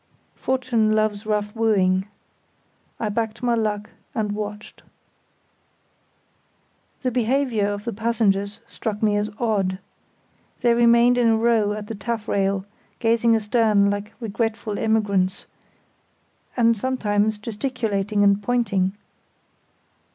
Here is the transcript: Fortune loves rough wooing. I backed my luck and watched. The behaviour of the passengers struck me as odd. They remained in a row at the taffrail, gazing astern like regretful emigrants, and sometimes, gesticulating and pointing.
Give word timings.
Fortune 0.33 0.93
loves 0.93 1.27
rough 1.27 1.55
wooing. 1.55 2.07
I 2.99 3.09
backed 3.09 3.43
my 3.43 3.53
luck 3.53 3.91
and 4.15 4.31
watched. 4.31 4.81
The 7.03 7.11
behaviour 7.11 7.67
of 7.67 7.85
the 7.85 7.93
passengers 7.93 8.61
struck 8.65 9.03
me 9.03 9.15
as 9.15 9.29
odd. 9.37 9.77
They 10.61 10.73
remained 10.73 11.19
in 11.19 11.27
a 11.27 11.37
row 11.37 11.73
at 11.73 11.85
the 11.85 11.93
taffrail, 11.93 12.65
gazing 12.97 13.35
astern 13.35 13.91
like 13.91 14.11
regretful 14.19 14.79
emigrants, 14.79 15.45
and 16.57 16.75
sometimes, 16.75 17.37
gesticulating 17.37 18.23
and 18.23 18.41
pointing. 18.41 18.93